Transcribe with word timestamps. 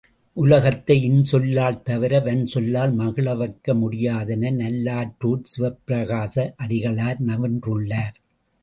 உலகத்தை 0.37 0.95
இன் 1.03 1.23
சொல்லால் 1.23 1.77
தவிர 1.81 2.19
வன் 2.19 2.45
சொல்லால் 2.45 2.93
மகிழ 2.93 3.35
வைக்க 3.35 3.73
முடியாதென 3.73 4.53
நல்லாற்றூர்ச் 4.61 5.51
சிவப்பிரகாச 5.51 6.35
அடிகளார் 6.63 7.21
நவின்றுள்ளார். 7.27 8.15